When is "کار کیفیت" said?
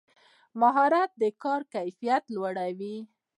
1.43-2.23